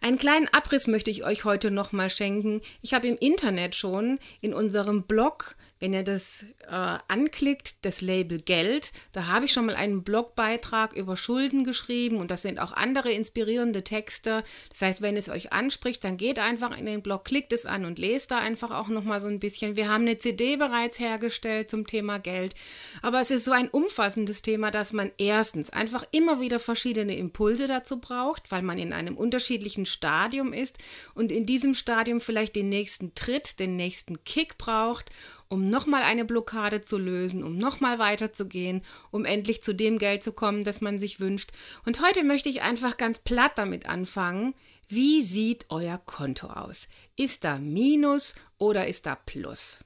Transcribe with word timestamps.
Einen 0.00 0.18
kleinen 0.18 0.48
Abriss 0.48 0.88
möchte 0.88 1.10
ich 1.12 1.22
euch 1.22 1.44
heute 1.44 1.70
nochmal 1.70 2.10
schenken. 2.10 2.60
Ich 2.80 2.92
habe 2.92 3.06
im 3.06 3.16
Internet 3.18 3.76
schon 3.76 4.18
in 4.40 4.52
unserem 4.52 5.04
Blog 5.04 5.54
wenn 5.82 5.94
ihr 5.94 6.04
das 6.04 6.46
äh, 6.70 6.98
anklickt, 7.08 7.84
das 7.84 8.02
Label 8.02 8.38
Geld, 8.38 8.92
da 9.10 9.26
habe 9.26 9.46
ich 9.46 9.52
schon 9.52 9.66
mal 9.66 9.74
einen 9.74 10.04
Blogbeitrag 10.04 10.92
über 10.92 11.16
Schulden 11.16 11.64
geschrieben 11.64 12.18
und 12.18 12.30
das 12.30 12.42
sind 12.42 12.60
auch 12.60 12.72
andere 12.72 13.10
inspirierende 13.10 13.82
Texte. 13.82 14.44
Das 14.70 14.82
heißt, 14.82 15.02
wenn 15.02 15.16
es 15.16 15.28
euch 15.28 15.52
anspricht, 15.52 16.04
dann 16.04 16.18
geht 16.18 16.38
einfach 16.38 16.78
in 16.78 16.86
den 16.86 17.02
Blog, 17.02 17.24
klickt 17.24 17.52
es 17.52 17.66
an 17.66 17.84
und 17.84 17.98
lest 17.98 18.30
da 18.30 18.38
einfach 18.38 18.70
auch 18.70 18.86
noch 18.86 19.02
mal 19.02 19.18
so 19.18 19.26
ein 19.26 19.40
bisschen. 19.40 19.74
Wir 19.74 19.88
haben 19.88 20.02
eine 20.02 20.18
CD 20.18 20.54
bereits 20.54 21.00
hergestellt 21.00 21.68
zum 21.68 21.84
Thema 21.84 22.18
Geld, 22.18 22.54
aber 23.02 23.20
es 23.20 23.32
ist 23.32 23.44
so 23.44 23.50
ein 23.50 23.68
umfassendes 23.68 24.40
Thema, 24.40 24.70
dass 24.70 24.92
man 24.92 25.10
erstens 25.18 25.70
einfach 25.70 26.04
immer 26.12 26.40
wieder 26.40 26.60
verschiedene 26.60 27.16
Impulse 27.16 27.66
dazu 27.66 27.98
braucht, 27.98 28.52
weil 28.52 28.62
man 28.62 28.78
in 28.78 28.92
einem 28.92 29.16
unterschiedlichen 29.16 29.86
Stadium 29.86 30.52
ist 30.52 30.78
und 31.14 31.32
in 31.32 31.44
diesem 31.44 31.74
Stadium 31.74 32.20
vielleicht 32.20 32.54
den 32.54 32.68
nächsten 32.68 33.16
Tritt, 33.16 33.58
den 33.58 33.74
nächsten 33.74 34.22
Kick 34.22 34.58
braucht 34.58 35.10
um 35.52 35.68
nochmal 35.68 36.02
eine 36.02 36.24
Blockade 36.24 36.82
zu 36.82 36.96
lösen, 36.96 37.44
um 37.44 37.58
nochmal 37.58 37.98
weiterzugehen, 37.98 38.80
um 39.10 39.26
endlich 39.26 39.62
zu 39.62 39.74
dem 39.74 39.98
Geld 39.98 40.22
zu 40.22 40.32
kommen, 40.32 40.64
das 40.64 40.80
man 40.80 40.98
sich 40.98 41.20
wünscht. 41.20 41.50
Und 41.84 42.02
heute 42.02 42.24
möchte 42.24 42.48
ich 42.48 42.62
einfach 42.62 42.96
ganz 42.96 43.18
platt 43.18 43.52
damit 43.56 43.86
anfangen. 43.86 44.54
Wie 44.88 45.20
sieht 45.20 45.66
euer 45.68 45.98
Konto 45.98 46.46
aus? 46.46 46.88
Ist 47.16 47.44
da 47.44 47.58
Minus 47.58 48.34
oder 48.56 48.88
ist 48.88 49.04
da 49.04 49.14
Plus? 49.14 49.80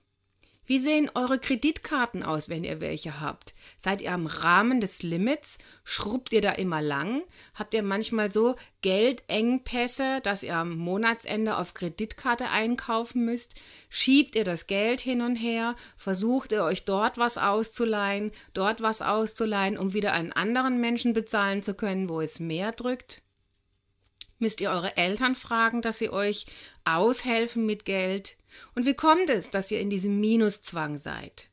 Wie 0.67 0.81
sehen 0.81 1.09
eure 1.15 1.39
Kreditkarten 1.39 2.25
aus, 2.25 2.49
wenn 2.49 2.65
ihr 2.65 2.81
welche 2.81 3.21
habt? 3.21 3.55
Seid 3.79 4.03
ihr 4.03 4.13
am 4.13 4.27
Rahmen 4.27 4.81
des 4.81 5.05
Limits? 5.05 5.59
Schrubbt 5.85 6.33
ihr 6.33 6.41
da 6.41 6.51
immer 6.51 6.83
lang? 6.83 7.23
Habt 7.55 7.73
ihr 7.73 7.85
manchmal 7.85 8.33
so 8.33 8.57
Geldengpässe, 8.83 10.21
dass 10.25 10.43
ihr 10.43 10.57
am 10.57 10.77
Monatsende 10.77 11.57
auf 11.57 11.75
Kreditkarte 11.75 12.49
einkaufen 12.49 13.25
müsst? 13.25 13.55
Schiebt 13.89 14.35
ihr 14.35 14.43
das 14.43 14.67
Geld 14.67 15.01
hin 15.01 15.23
und 15.23 15.37
her? 15.37 15.77
Versucht 15.97 16.51
ihr 16.51 16.65
euch 16.65 16.85
dort 16.85 17.17
was 17.17 17.39
auszuleihen, 17.39 18.33
dort 18.53 18.83
was 18.83 19.03
auszuleihen, 19.03 19.79
um 19.79 19.93
wieder 19.93 20.15
einen 20.15 20.33
anderen 20.33 20.81
Menschen 20.81 21.13
bezahlen 21.13 21.63
zu 21.63 21.75
können, 21.75 22.09
wo 22.09 22.21
es 22.21 22.41
mehr 22.41 22.73
drückt? 22.73 23.23
Müsst 24.39 24.61
ihr 24.61 24.71
eure 24.71 24.97
Eltern 24.97 25.35
fragen, 25.35 25.83
dass 25.83 25.99
sie 25.99 26.11
euch 26.11 26.47
aushelfen 26.85 27.65
mit 27.65 27.85
Geld? 27.85 28.37
Und 28.75 28.87
wie 28.87 28.95
kommt 28.95 29.31
es, 29.31 29.51
dass 29.51 29.71
ihr 29.71 29.81
in 29.81 29.91
diesem 29.91 30.21
Minuszwang 30.21 30.97
seid? 30.97 31.49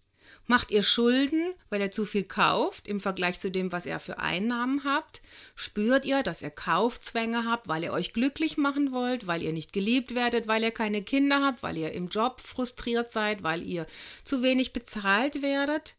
Macht 0.46 0.72
ihr 0.72 0.84
Schulden, 0.84 1.54
weil 1.70 1.80
ihr 1.80 1.92
zu 1.92 2.04
viel 2.04 2.26
kauft 2.26 2.90
im 2.90 3.00
Vergleich 3.00 3.40
zu 3.40 3.50
dem, 3.50 3.72
was 3.72 3.86
ihr 3.86 3.98
für 4.00 4.20
Einnahmen 4.20 4.84
habt? 4.84 5.22
Spürt 5.56 6.04
ihr, 6.04 6.22
dass 6.22 6.42
ihr 6.42 6.50
Kaufzwänge 6.50 7.46
habt, 7.46 7.70
weil 7.70 7.84
ihr 7.86 7.94
euch 7.94 8.12
glücklich 8.12 8.58
machen 8.58 8.92
wollt, 8.92 9.26
weil 9.26 9.42
ihr 9.42 9.54
nicht 9.54 9.72
geliebt 9.72 10.16
werdet, 10.16 10.48
weil 10.48 10.64
ihr 10.64 10.72
keine 10.72 11.02
Kinder 11.02 11.42
habt, 11.42 11.64
weil 11.64 11.78
ihr 11.78 11.94
im 11.94 12.08
Job 12.08 12.42
frustriert 12.42 13.10
seid, 13.10 13.44
weil 13.44 13.64
ihr 13.64 13.88
zu 14.26 14.44
wenig 14.44 14.74
bezahlt 14.74 15.42
werdet? 15.42 15.96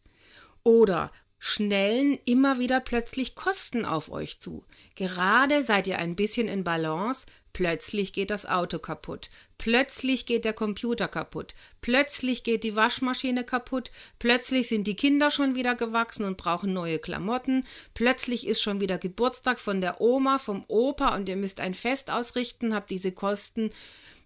Oder 0.63 1.11
schnellen 1.39 2.19
immer 2.25 2.59
wieder 2.59 2.81
plötzlich 2.81 3.35
Kosten 3.35 3.85
auf 3.85 4.11
euch 4.11 4.41
zu. 4.41 4.65
Gerade 4.95 5.63
seid 5.63 5.87
ihr 5.87 5.99
ein 5.99 6.17
bisschen 6.17 6.49
in 6.49 6.65
Balance, 6.65 7.27
plötzlich 7.53 8.13
geht 8.13 8.31
das 8.31 8.47
Auto 8.47 8.79
kaputt, 8.79 9.31
plötzlich 9.59 10.27
geht 10.27 10.45
der 10.45 10.53
Computer 10.53 11.09
kaputt, 11.09 11.55
plötzlich 11.81 12.45
geht 12.45 12.65
die 12.65 12.77
Waschmaschine 12.77 13.45
kaputt, 13.45 13.93
plötzlich 14.19 14.69
sind 14.69 14.87
die 14.87 14.97
Kinder 14.97 15.31
schon 15.31 15.55
wieder 15.55 15.75
gewachsen 15.75 16.25
und 16.25 16.37
brauchen 16.37 16.73
neue 16.73 16.99
Klamotten, 16.99 17.65
plötzlich 17.95 18.47
ist 18.47 18.61
schon 18.61 18.81
wieder 18.81 18.99
Geburtstag 18.99 19.59
von 19.59 19.81
der 19.81 20.01
Oma, 20.01 20.39
vom 20.39 20.65
Opa 20.69 21.15
und 21.15 21.29
ihr 21.29 21.37
müsst 21.37 21.61
ein 21.61 21.75
Fest 21.75 22.11
ausrichten, 22.11 22.75
habt 22.75 22.91
diese 22.91 23.13
Kosten 23.13 23.71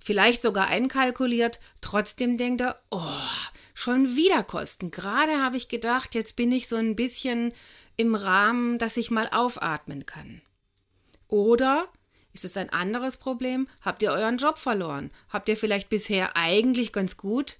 vielleicht 0.00 0.42
sogar 0.42 0.68
einkalkuliert, 0.68 1.60
trotzdem 1.80 2.38
denkt 2.38 2.62
er, 2.62 2.80
oh, 2.90 3.02
schon 3.78 4.16
wieder 4.16 4.42
Kosten. 4.42 4.90
Gerade 4.90 5.40
habe 5.40 5.56
ich 5.56 5.68
gedacht, 5.68 6.16
jetzt 6.16 6.34
bin 6.34 6.50
ich 6.50 6.66
so 6.66 6.74
ein 6.74 6.96
bisschen 6.96 7.54
im 7.96 8.16
Rahmen, 8.16 8.78
dass 8.78 8.96
ich 8.96 9.12
mal 9.12 9.28
aufatmen 9.30 10.04
kann. 10.04 10.42
Oder 11.28 11.86
ist 12.32 12.44
es 12.44 12.56
ein 12.56 12.70
anderes 12.70 13.18
Problem? 13.18 13.68
Habt 13.80 14.02
ihr 14.02 14.10
euren 14.10 14.36
Job 14.36 14.58
verloren? 14.58 15.12
Habt 15.28 15.48
ihr 15.48 15.56
vielleicht 15.56 15.90
bisher 15.90 16.36
eigentlich 16.36 16.92
ganz 16.92 17.16
gut 17.16 17.56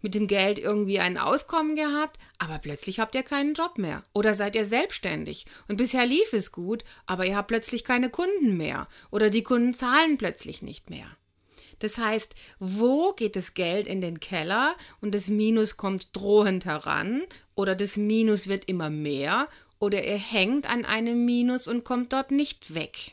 mit 0.00 0.14
dem 0.14 0.26
Geld 0.26 0.58
irgendwie 0.58 0.98
ein 0.98 1.16
Auskommen 1.16 1.76
gehabt, 1.76 2.18
aber 2.38 2.58
plötzlich 2.58 2.98
habt 2.98 3.14
ihr 3.14 3.22
keinen 3.22 3.54
Job 3.54 3.78
mehr. 3.78 4.02
Oder 4.12 4.34
seid 4.34 4.56
ihr 4.56 4.64
selbstständig 4.64 5.46
und 5.68 5.76
bisher 5.76 6.06
lief 6.06 6.32
es 6.32 6.50
gut, 6.50 6.82
aber 7.06 7.24
ihr 7.24 7.36
habt 7.36 7.48
plötzlich 7.48 7.84
keine 7.84 8.10
Kunden 8.10 8.56
mehr 8.56 8.88
oder 9.12 9.30
die 9.30 9.44
Kunden 9.44 9.74
zahlen 9.74 10.18
plötzlich 10.18 10.60
nicht 10.60 10.90
mehr. 10.90 11.06
Das 11.78 11.98
heißt, 11.98 12.34
wo 12.58 13.12
geht 13.12 13.36
das 13.36 13.54
Geld 13.54 13.86
in 13.86 14.00
den 14.00 14.20
Keller 14.20 14.76
und 15.00 15.14
das 15.14 15.28
Minus 15.28 15.76
kommt 15.76 16.14
drohend 16.16 16.64
heran 16.64 17.22
oder 17.54 17.74
das 17.74 17.96
Minus 17.96 18.48
wird 18.48 18.66
immer 18.66 18.90
mehr 18.90 19.48
oder 19.78 20.02
er 20.02 20.18
hängt 20.18 20.70
an 20.70 20.84
einem 20.84 21.24
Minus 21.24 21.66
und 21.66 21.84
kommt 21.84 22.12
dort 22.12 22.30
nicht 22.30 22.74
weg. 22.74 23.12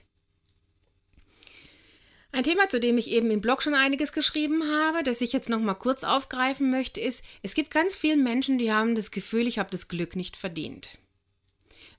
Ein 2.31 2.43
Thema, 2.43 2.69
zu 2.69 2.79
dem 2.79 2.99
ich 2.99 3.09
eben 3.09 3.31
im 3.31 3.41
Blog 3.41 3.63
schon 3.63 3.73
einiges 3.73 4.11
geschrieben 4.13 4.61
habe, 4.71 5.01
das 5.01 5.21
ich 5.21 5.33
jetzt 5.33 5.49
noch 5.49 5.59
mal 5.59 5.73
kurz 5.73 6.03
aufgreifen 6.03 6.69
möchte, 6.69 7.01
ist, 7.01 7.23
es 7.41 7.55
gibt 7.55 7.71
ganz 7.71 7.95
viele 7.95 8.17
Menschen, 8.17 8.59
die 8.59 8.71
haben 8.71 8.93
das 8.93 9.09
Gefühl, 9.09 9.47
ich 9.47 9.57
habe 9.57 9.71
das 9.71 9.87
Glück 9.87 10.15
nicht 10.15 10.37
verdient. 10.37 10.98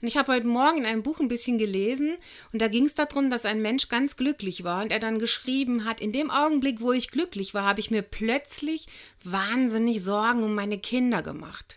Und 0.01 0.09
ich 0.09 0.17
habe 0.17 0.33
heute 0.33 0.47
Morgen 0.47 0.79
in 0.79 0.87
einem 0.87 1.03
Buch 1.03 1.21
ein 1.21 1.29
bisschen 1.29 1.59
gelesen 1.59 2.17
und 2.53 2.63
da 2.63 2.69
ging 2.69 2.87
es 2.87 2.95
darum, 2.95 3.29
dass 3.29 3.45
ein 3.45 3.61
Mensch 3.61 3.89
ganz 3.89 4.17
glücklich 4.17 4.65
war 4.65 4.83
und 4.83 4.93
er 4.93 4.99
dann 4.99 5.19
geschrieben 5.19 5.85
hat, 5.85 6.01
in 6.01 6.13
dem 6.13 6.31
Augenblick, 6.31 6.81
wo 6.81 6.93
ich 6.93 7.11
glücklich 7.11 7.53
war, 7.53 7.65
habe 7.65 7.81
ich 7.81 7.91
mir 7.91 8.03
plötzlich 8.03 8.87
wahnsinnig 9.23 10.03
Sorgen 10.03 10.43
um 10.43 10.55
meine 10.55 10.79
Kinder 10.79 11.23
gemacht. 11.23 11.77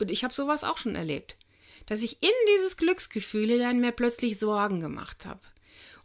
Und 0.00 0.10
ich 0.10 0.24
habe 0.24 0.32
sowas 0.32 0.64
auch 0.64 0.78
schon 0.78 0.94
erlebt, 0.94 1.36
dass 1.86 2.02
ich 2.02 2.22
in 2.22 2.30
dieses 2.54 2.76
Glücksgefühl 2.76 3.58
dann 3.58 3.80
mir 3.80 3.92
plötzlich 3.92 4.38
Sorgen 4.38 4.80
gemacht 4.80 5.26
habe. 5.26 5.40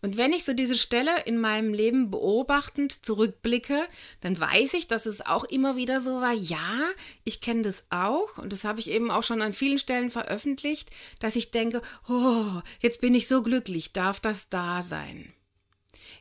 Und 0.02 0.18
wenn 0.18 0.34
ich 0.34 0.46
so 0.46 0.54
diese 0.54 0.78
Stelle 0.78 1.24
in 1.26 1.40
meinem 1.40 1.74
Leben 1.74 2.12
beobachtend 2.12 3.06
zurückblicke, 3.06 3.88
dann 4.22 4.40
weiß 4.40 4.76
ich, 4.76 4.88
dass 4.88 5.06
es 5.06 5.26
auch 5.26 5.44
immer 5.46 5.76
wieder 5.76 6.00
so 6.00 6.22
war, 6.22 6.34
ja, 6.34 6.90
ich 7.24 7.42
kenne 7.42 7.64
das 7.64 7.86
auch 7.90 8.38
und 8.38 8.54
das 8.54 8.64
habe 8.64 8.80
ich 8.80 8.90
eben 8.90 9.10
auch 9.10 9.24
schon 9.24 9.42
an 9.42 9.54
vielen 9.54 9.80
Stellen 9.80 10.10
veröffentlicht, 10.10 10.92
dass 11.20 11.36
ich 11.36 11.52
denke, 11.52 11.82
oh, 12.08 12.62
jetzt 12.80 13.02
bin 13.02 13.16
ich 13.16 13.28
so 13.28 13.42
glücklich, 13.42 13.94
darf 13.94 14.20
das 14.20 14.50
da 14.50 14.82
sein? 14.82 15.34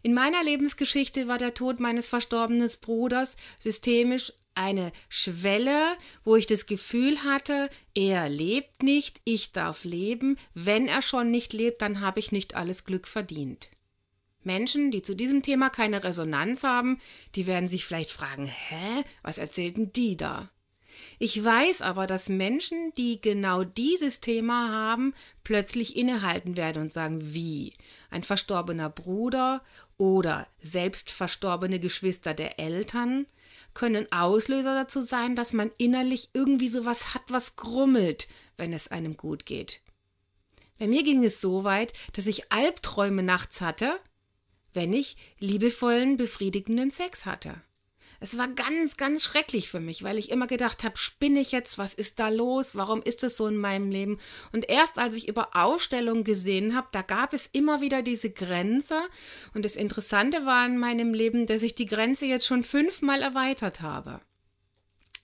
In 0.02 0.14
meiner 0.14 0.42
Lebensgeschichte 0.42 1.28
war 1.28 1.38
der 1.38 1.54
Tod 1.54 1.80
meines 1.80 2.06
verstorbenen 2.06 2.70
Bruders 2.80 3.36
systemisch 3.58 4.32
eine 4.56 4.92
Schwelle, 5.08 5.96
wo 6.24 6.36
ich 6.36 6.46
das 6.46 6.66
Gefühl 6.66 7.22
hatte, 7.24 7.70
er 7.94 8.28
lebt 8.28 8.82
nicht, 8.82 9.20
ich 9.24 9.52
darf 9.52 9.84
leben, 9.84 10.36
wenn 10.54 10.88
er 10.88 11.02
schon 11.02 11.30
nicht 11.30 11.52
lebt, 11.52 11.82
dann 11.82 12.00
habe 12.00 12.20
ich 12.20 12.32
nicht 12.32 12.56
alles 12.56 12.84
Glück 12.84 13.06
verdient. 13.06 13.68
Menschen, 14.42 14.90
die 14.90 15.02
zu 15.02 15.14
diesem 15.14 15.42
Thema 15.42 15.70
keine 15.70 16.04
Resonanz 16.04 16.62
haben, 16.62 17.00
die 17.34 17.46
werden 17.46 17.68
sich 17.68 17.84
vielleicht 17.84 18.10
fragen, 18.10 18.46
hä, 18.46 19.04
was 19.22 19.38
erzählten 19.38 19.92
die 19.92 20.16
da? 20.16 20.50
Ich 21.18 21.42
weiß 21.42 21.82
aber, 21.82 22.06
dass 22.06 22.28
Menschen, 22.28 22.92
die 22.96 23.20
genau 23.20 23.64
dieses 23.64 24.20
Thema 24.20 24.70
haben, 24.70 25.14
plötzlich 25.44 25.96
innehalten 25.96 26.56
werden 26.56 26.82
und 26.82 26.92
sagen, 26.92 27.34
wie? 27.34 27.74
Ein 28.10 28.22
verstorbener 28.22 28.88
Bruder 28.88 29.62
oder 29.98 30.46
selbst 30.60 31.10
verstorbene 31.10 31.80
Geschwister 31.80 32.32
der 32.32 32.58
Eltern 32.58 33.26
können 33.76 34.10
Auslöser 34.10 34.74
dazu 34.74 35.02
sein, 35.02 35.36
dass 35.36 35.52
man 35.52 35.70
innerlich 35.76 36.30
irgendwie 36.32 36.68
sowas 36.68 37.12
hat, 37.12 37.24
was 37.28 37.56
grummelt, 37.56 38.26
wenn 38.56 38.72
es 38.72 38.88
einem 38.88 39.18
gut 39.18 39.44
geht. 39.44 39.82
Bei 40.78 40.86
mir 40.86 41.02
ging 41.02 41.22
es 41.22 41.42
so 41.42 41.62
weit, 41.62 41.92
dass 42.14 42.26
ich 42.26 42.50
Albträume 42.50 43.22
nachts 43.22 43.60
hatte, 43.60 44.00
wenn 44.72 44.94
ich 44.94 45.18
liebevollen, 45.38 46.16
befriedigenden 46.16 46.90
Sex 46.90 47.26
hatte. 47.26 47.60
Es 48.20 48.38
war 48.38 48.48
ganz, 48.48 48.96
ganz 48.96 49.24
schrecklich 49.24 49.68
für 49.68 49.80
mich, 49.80 50.02
weil 50.02 50.18
ich 50.18 50.30
immer 50.30 50.46
gedacht 50.46 50.84
habe, 50.84 50.96
spinne 50.96 51.40
ich 51.40 51.52
jetzt, 51.52 51.78
was 51.78 51.94
ist 51.94 52.18
da 52.18 52.28
los, 52.28 52.76
warum 52.76 53.02
ist 53.02 53.22
es 53.24 53.36
so 53.36 53.46
in 53.46 53.56
meinem 53.56 53.90
Leben? 53.90 54.18
Und 54.52 54.68
erst 54.68 54.98
als 54.98 55.16
ich 55.16 55.28
über 55.28 55.50
Ausstellungen 55.54 56.24
gesehen 56.24 56.74
habe, 56.74 56.88
da 56.92 57.02
gab 57.02 57.32
es 57.32 57.48
immer 57.52 57.80
wieder 57.80 58.02
diese 58.02 58.30
Grenze. 58.30 59.00
Und 59.54 59.64
das 59.64 59.76
Interessante 59.76 60.46
war 60.46 60.66
in 60.66 60.78
meinem 60.78 61.14
Leben, 61.14 61.46
dass 61.46 61.62
ich 61.62 61.74
die 61.74 61.86
Grenze 61.86 62.26
jetzt 62.26 62.46
schon 62.46 62.64
fünfmal 62.64 63.22
erweitert 63.22 63.80
habe. 63.80 64.20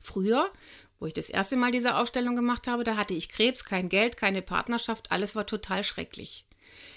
Früher, 0.01 0.51
wo 0.99 1.07
ich 1.07 1.15
das 1.15 1.31
erste 1.31 1.57
Mal 1.57 1.71
diese 1.71 1.97
Ausstellung 1.97 2.37
gemacht 2.37 2.67
habe, 2.67 2.85
da 2.85 2.97
hatte 2.97 3.15
ich 3.15 3.29
Krebs, 3.29 3.65
kein 3.65 3.89
Geld, 3.89 4.17
keine 4.17 4.43
Partnerschaft, 4.43 5.11
alles 5.11 5.35
war 5.35 5.47
total 5.47 5.85
schrecklich. 5.85 6.45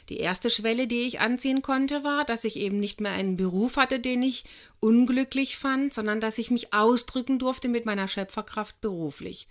Die 0.10 0.18
erste 0.18 0.50
Schwelle, 0.50 0.88
die 0.88 1.02
ich 1.02 1.20
anziehen 1.20 1.62
konnte, 1.62 2.04
war, 2.04 2.26
dass 2.26 2.44
ich 2.44 2.58
eben 2.58 2.80
nicht 2.80 3.02
mehr 3.02 3.12
einen 3.12 3.38
Beruf 3.38 3.78
hatte, 3.78 4.00
den 4.00 4.22
ich 4.22 4.46
unglücklich 4.80 5.58
fand, 5.58 5.94
sondern 5.94 6.20
dass 6.20 6.38
ich 6.38 6.52
mich 6.52 6.74
ausdrücken 6.74 7.40
durfte 7.40 7.70
mit 7.70 7.86
meiner 7.86 8.08
Schöpferkraft 8.08 8.82
beruflich. 8.82 9.48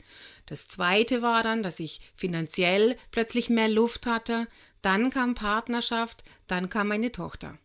Das 0.46 0.68
zweite 0.68 1.22
war 1.22 1.42
dann, 1.42 1.62
dass 1.62 1.80
ich 1.80 2.12
finanziell 2.14 2.96
plötzlich 3.10 3.50
mehr 3.50 3.68
Luft 3.68 4.06
hatte, 4.06 4.46
dann 4.80 5.10
kam 5.10 5.34
Partnerschaft, 5.34 6.22
dann 6.46 6.68
kam 6.68 6.88
meine 6.88 7.10
Tochter. 7.10 7.58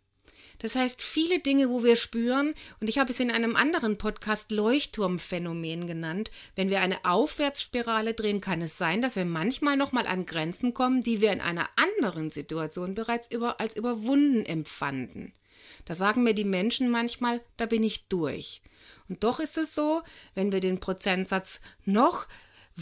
Das 0.60 0.76
heißt, 0.76 1.02
viele 1.02 1.40
Dinge, 1.40 1.70
wo 1.70 1.84
wir 1.84 1.96
spüren, 1.96 2.54
und 2.80 2.90
ich 2.90 3.00
habe 3.00 3.12
es 3.12 3.20
in 3.20 3.32
einem 3.32 3.56
anderen 3.56 3.98
Podcast 3.98 4.52
Leuchtturmphänomen 4.52 5.88
genannt, 5.88 6.32
wenn 6.56 6.70
wir 6.70 6.82
eine 6.82 7.04
Aufwärtsspirale 7.06 8.14
drehen, 8.14 8.42
kann 8.42 8.62
es 8.62 8.78
sein, 8.78 9.02
dass 9.02 9.16
wir 9.16 9.26
manchmal 9.26 9.78
nochmal 9.78 10.06
an 10.06 10.26
Grenzen 10.26 10.74
kommen, 10.74 11.02
die 11.02 11.22
wir 11.22 11.32
in 11.32 11.42
einer 11.42 11.70
anderen 11.78 12.30
Situation 12.30 12.94
bereits 12.94 13.32
über, 13.32 13.60
als 13.60 13.76
überwunden 13.76 14.46
empfanden. 14.46 15.34
Da 15.86 15.94
sagen 15.94 16.24
mir 16.24 16.34
die 16.34 16.46
Menschen 16.46 16.90
manchmal, 16.90 17.42
da 17.58 17.66
bin 17.66 17.84
ich 17.84 18.08
durch. 18.08 18.62
Und 19.08 19.24
doch 19.24 19.40
ist 19.40 19.58
es 19.58 19.74
so, 19.74 20.02
wenn 20.36 20.52
wir 20.52 20.60
den 20.60 20.80
Prozentsatz 20.80 21.62
noch 21.86 22.28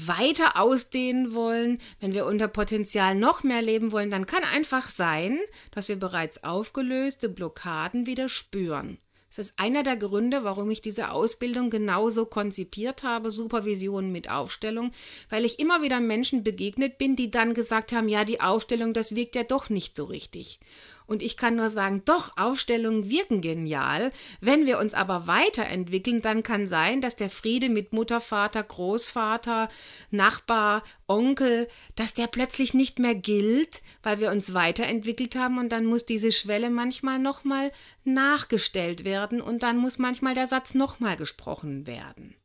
weiter 0.06 0.60
ausdehnen 0.60 1.34
wollen, 1.34 1.80
wenn 2.00 2.14
wir 2.14 2.26
unter 2.26 2.48
Potenzial 2.48 3.16
noch 3.16 3.44
mehr 3.44 3.62
leben 3.62 3.92
wollen, 3.92 4.12
dann 4.12 4.26
kann 4.26 4.44
einfach 4.44 4.90
sein, 4.90 5.40
dass 5.72 5.88
wir 5.88 5.98
bereits 5.98 6.44
aufgelöste 6.44 7.30
Blockaden 7.30 8.06
wieder 8.06 8.30
spüren. 8.30 9.00
Das 9.30 9.50
ist 9.50 9.60
einer 9.60 9.84
der 9.84 9.98
Gründe, 9.98 10.44
warum 10.44 10.72
ich 10.72 10.82
diese 10.82 11.12
Ausbildung 11.12 11.70
genauso 11.70 12.26
konzipiert 12.26 13.04
habe, 13.04 13.30
Supervision 13.30 14.12
mit 14.12 14.30
Aufstellung, 14.32 14.92
weil 15.30 15.46
ich 15.46 15.60
immer 15.60 15.82
wieder 15.82 16.00
Menschen 16.00 16.44
begegnet 16.44 16.98
bin, 16.98 17.16
die 17.16 17.30
dann 17.30 17.54
gesagt 17.54 17.92
haben, 17.92 18.08
ja, 18.08 18.24
die 18.24 18.42
Aufstellung, 18.42 18.94
das 18.94 19.16
wirkt 19.16 19.36
ja 19.36 19.44
doch 19.44 19.70
nicht 19.70 19.96
so 19.96 20.06
richtig. 20.06 20.60
Und 21.08 21.24
ich 21.24 21.38
kann 21.38 21.56
nur 21.56 21.70
sagen, 21.70 22.02
doch, 22.04 22.36
Aufstellungen 22.36 23.10
wirken 23.10 23.40
genial. 23.40 24.12
Wenn 24.42 24.66
wir 24.68 24.78
uns 24.78 24.94
aber 24.94 25.26
weiterentwickeln, 25.26 26.22
dann 26.22 26.44
kann 26.44 26.68
sein, 26.68 27.00
dass 27.00 27.16
der 27.16 27.30
Friede 27.30 27.70
mit 27.70 27.94
Mutter, 27.94 28.20
Vater, 28.20 28.62
Großvater, 28.62 29.70
Nachbar, 30.12 30.84
Onkel, 31.08 31.70
dass 31.96 32.14
der 32.14 32.28
plötzlich 32.28 32.74
nicht 32.74 33.00
mehr 33.00 33.16
gilt, 33.16 33.82
weil 34.04 34.20
wir 34.20 34.32
uns 34.32 34.54
weiterentwickelt 34.54 35.38
haben 35.38 35.58
und 35.60 35.70
dann 35.70 35.86
muss 35.86 36.06
diese 36.06 36.34
Schwelle 36.34 36.70
manchmal 36.70 37.20
nochmal 37.20 37.72
nachgestellt 38.04 39.06
werden 39.06 39.40
und 39.40 39.64
dann 39.64 39.78
muss 39.78 39.98
manchmal 39.98 40.34
der 40.34 40.48
Satz 40.48 40.74
nochmal 40.74 41.16
gesprochen 41.16 41.88
werden. 41.88 42.36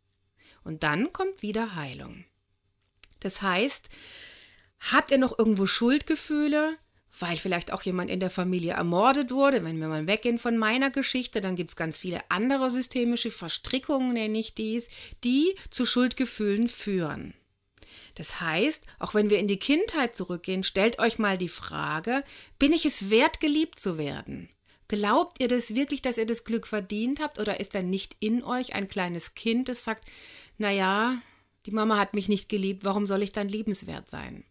Und 0.63 0.85
dann 0.85 1.13
kommt 1.13 1.43
wieder 1.43 1.75
Heilung. 1.75 2.25
Das 3.19 3.43
heißt, 3.43 3.89
habt 4.93 5.11
ihr 5.11 5.19
noch 5.19 5.37
irgendwo 5.37 5.67
Schuldgefühle? 5.67 6.77
Weil 7.19 7.37
vielleicht 7.37 7.73
auch 7.73 7.83
jemand 7.83 8.11
in 8.11 8.21
der 8.21 8.31
Familie 8.31 8.73
ermordet 8.73 9.31
wurde. 9.31 9.65
Wenn 9.65 9.81
wir 9.81 9.89
mal 9.89 10.07
weggehen 10.07 10.39
von 10.39 10.57
meiner 10.57 10.91
Geschichte, 10.91 11.41
dann 11.41 11.57
gibt 11.57 11.71
es 11.71 11.77
ganz 11.77 11.99
viele 11.99 12.21
andere 12.31 12.71
systemische 12.71 13.31
Verstrickungen, 13.31 14.15
nenne 14.15 14.39
ich 14.39 14.55
dies, 14.55 14.89
die 15.23 15.55
zu 15.71 15.85
Schuldgefühlen 15.85 16.69
führen. 16.69 17.35
Das 18.15 18.41
heißt, 18.41 18.85
auch 18.99 19.15
wenn 19.15 19.31
wir 19.31 19.39
in 19.39 19.49
die 19.49 19.59
Kindheit 19.59 20.17
zurückgehen, 20.17 20.63
stellt 20.63 20.99
euch 20.99 21.19
mal 21.19 21.39
die 21.39 21.49
Frage, 21.49 22.25
bin 22.59 22.73
ich 22.73 22.85
es 22.85 23.11
wert, 23.11 23.41
geliebt 23.41 23.79
zu 23.79 23.99
werden? 23.99 24.49
Glaubt 24.89 25.41
ihr 25.41 25.49
das 25.49 25.75
wirklich, 25.75 26.03
dass 26.03 26.19
ihr 26.19 26.27
das 26.27 26.45
Glück 26.45 26.67
verdient 26.67 27.21
habt 27.21 27.39
oder 27.39 27.61
ist 27.61 27.75
da 27.75 27.83
nicht 27.83 28.17
in 28.21 28.45
euch 28.45 28.75
ein 28.75 28.89
kleines 28.89 29.35
Kind, 29.35 29.69
das 29.69 29.85
sagt, 29.85 30.07
naja, 30.59 31.17
die 31.65 31.71
Mama 31.71 31.99
hat 31.99 32.13
mich 32.15 32.29
nicht 32.29 32.49
geliebt, 32.49 32.85
warum 32.85 33.07
soll 33.07 33.23
ich 33.23 33.33
dann 33.33 33.49
liebenswert 33.49 34.11
sein? 34.11 34.45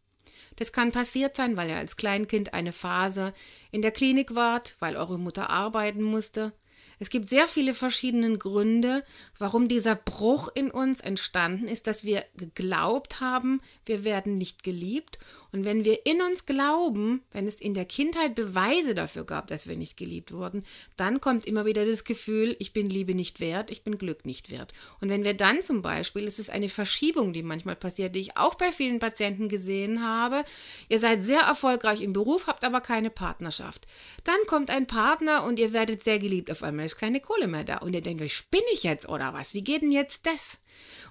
Das 0.61 0.71
kann 0.71 0.91
passiert 0.91 1.35
sein, 1.35 1.57
weil 1.57 1.69
ihr 1.69 1.77
als 1.77 1.97
Kleinkind 1.97 2.53
eine 2.53 2.71
Phase 2.71 3.33
in 3.71 3.81
der 3.81 3.89
Klinik 3.89 4.35
wart, 4.35 4.75
weil 4.77 4.95
eure 4.95 5.17
Mutter 5.17 5.49
arbeiten 5.49 6.03
musste, 6.03 6.53
es 6.99 7.09
gibt 7.09 7.27
sehr 7.27 7.47
viele 7.47 7.73
verschiedene 7.73 8.37
Gründe, 8.37 9.03
warum 9.39 9.67
dieser 9.67 9.95
Bruch 9.95 10.49
in 10.53 10.69
uns 10.69 10.99
entstanden 10.99 11.67
ist, 11.67 11.87
dass 11.87 12.03
wir 12.03 12.23
geglaubt 12.37 13.19
haben, 13.21 13.59
wir 13.87 14.03
werden 14.03 14.37
nicht 14.37 14.61
geliebt. 14.61 15.17
Und 15.51 15.65
wenn 15.65 15.83
wir 15.83 16.05
in 16.05 16.21
uns 16.21 16.45
glauben, 16.45 17.23
wenn 17.31 17.47
es 17.47 17.59
in 17.59 17.73
der 17.73 17.85
Kindheit 17.85 18.35
Beweise 18.35 18.95
dafür 18.95 19.25
gab, 19.25 19.47
dass 19.47 19.67
wir 19.67 19.75
nicht 19.75 19.97
geliebt 19.97 20.31
wurden, 20.31 20.63
dann 20.95 21.19
kommt 21.19 21.45
immer 21.45 21.65
wieder 21.65 21.85
das 21.85 22.03
Gefühl, 22.03 22.55
ich 22.59 22.71
bin 22.73 22.89
Liebe 22.89 23.15
nicht 23.15 23.39
wert, 23.39 23.71
ich 23.71 23.83
bin 23.83 23.97
Glück 23.97 24.25
nicht 24.25 24.51
wert. 24.51 24.73
Und 25.01 25.09
wenn 25.09 25.25
wir 25.25 25.33
dann 25.33 25.61
zum 25.61 25.81
Beispiel, 25.81 26.25
es 26.25 26.39
ist 26.39 26.49
eine 26.49 26.69
Verschiebung, 26.69 27.33
die 27.33 27.43
manchmal 27.43 27.75
passiert, 27.75 28.15
die 28.15 28.21
ich 28.21 28.37
auch 28.37 28.55
bei 28.55 28.71
vielen 28.71 28.99
Patienten 28.99 29.49
gesehen 29.49 30.05
habe, 30.05 30.43
ihr 30.87 30.99
seid 30.99 31.23
sehr 31.23 31.41
erfolgreich 31.41 32.01
im 32.01 32.13
Beruf, 32.13 32.47
habt 32.47 32.63
aber 32.63 32.79
keine 32.79 33.09
Partnerschaft. 33.09 33.87
Dann 34.23 34.39
kommt 34.47 34.69
ein 34.69 34.87
Partner 34.87 35.43
und 35.43 35.59
ihr 35.59 35.73
werdet 35.73 36.03
sehr 36.03 36.19
geliebt 36.19 36.51
auf 36.51 36.63
einmal 36.63 36.85
ist 36.85 36.97
keine 36.97 37.19
Kohle 37.19 37.47
mehr 37.47 37.63
da. 37.63 37.77
Und 37.77 37.93
ihr 37.93 38.01
denkt 38.01 38.21
spinne 38.31 38.63
ich 38.73 38.83
jetzt 38.83 39.09
oder 39.09 39.33
was? 39.33 39.53
Wie 39.53 39.63
geht 39.63 39.81
denn 39.81 39.91
jetzt 39.91 40.25
das? 40.25 40.60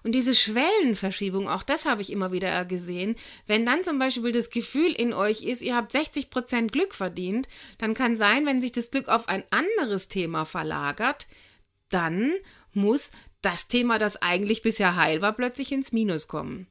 Und 0.03 0.13
diese 0.13 0.35
Schwellenverschiebung, 0.35 1.49
auch 1.49 1.63
das 1.63 1.85
habe 1.85 2.03
ich 2.03 2.11
immer 2.11 2.33
wieder 2.33 2.65
gesehen. 2.65 3.17
Wenn 3.47 3.67
dann 3.67 3.85
zum 3.85 3.99
Beispiel 3.99 4.33
das 4.33 4.51
Gefühl 4.51 4.93
in 4.93 5.13
euch 5.13 5.43
ist, 5.43 5.63
ihr 5.63 5.77
habt 5.77 5.93
60 5.93 6.31
Prozent 6.31 6.73
Glück 6.73 6.95
verdient, 6.95 7.49
dann 7.79 7.95
kann 7.95 8.17
sein, 8.17 8.47
wenn 8.47 8.61
sich 8.61 8.73
das 8.73 8.91
Glück 8.91 9.09
auf 9.09 9.29
ein 9.29 9.45
anderes 9.51 10.09
Thema 10.09 10.45
verlagert, 10.45 11.27
dann 11.91 12.33
muss 12.73 13.11
das 13.43 13.69
Thema, 13.69 13.99
das 13.99 14.21
eigentlich 14.21 14.63
bisher 14.63 14.97
heil 14.97 15.23
war, 15.23 15.33
plötzlich 15.33 15.73
ins 15.73 15.93
Minus 15.93 16.29
kommen. 16.29 16.67